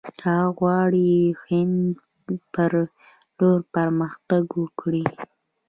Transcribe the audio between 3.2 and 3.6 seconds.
لور